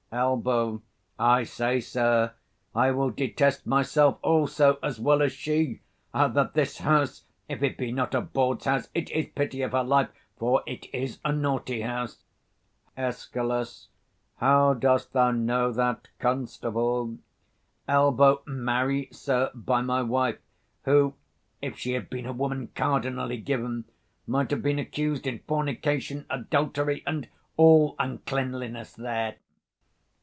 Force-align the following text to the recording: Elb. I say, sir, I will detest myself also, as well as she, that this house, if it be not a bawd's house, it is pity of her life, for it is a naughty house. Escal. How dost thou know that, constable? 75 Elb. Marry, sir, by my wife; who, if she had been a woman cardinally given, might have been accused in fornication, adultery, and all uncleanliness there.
Elb. 0.13 0.81
I 1.17 1.45
say, 1.45 1.79
sir, 1.79 2.33
I 2.75 2.91
will 2.91 3.11
detest 3.11 3.65
myself 3.65 4.19
also, 4.21 4.77
as 4.83 4.99
well 4.99 5.21
as 5.21 5.31
she, 5.31 5.79
that 6.13 6.53
this 6.53 6.79
house, 6.79 7.23
if 7.47 7.63
it 7.63 7.77
be 7.77 7.93
not 7.93 8.13
a 8.13 8.19
bawd's 8.19 8.65
house, 8.65 8.89
it 8.93 9.09
is 9.11 9.27
pity 9.33 9.61
of 9.61 9.71
her 9.71 9.85
life, 9.85 10.09
for 10.37 10.63
it 10.67 10.93
is 10.93 11.19
a 11.23 11.31
naughty 11.31 11.79
house. 11.79 12.25
Escal. 12.97 13.87
How 14.35 14.73
dost 14.73 15.13
thou 15.13 15.31
know 15.31 15.71
that, 15.71 16.09
constable? 16.19 17.17
75 17.85 17.85
Elb. 18.17 18.47
Marry, 18.47 19.07
sir, 19.13 19.49
by 19.55 19.81
my 19.81 20.01
wife; 20.01 20.39
who, 20.83 21.13
if 21.61 21.77
she 21.79 21.93
had 21.93 22.09
been 22.09 22.25
a 22.25 22.33
woman 22.33 22.67
cardinally 22.75 23.37
given, 23.37 23.85
might 24.27 24.51
have 24.51 24.61
been 24.61 24.77
accused 24.77 25.25
in 25.25 25.39
fornication, 25.47 26.25
adultery, 26.29 27.01
and 27.07 27.29
all 27.55 27.95
uncleanliness 27.97 28.91
there. 28.91 29.37